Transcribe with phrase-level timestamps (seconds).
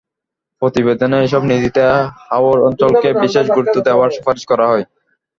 [0.61, 1.83] প্রতিবেদনে এসব নীতিতে
[2.25, 4.85] হাওর অঞ্চলকে বিশেষ গুরুত্ব দেওয়ার সুপারিশ করা হয়।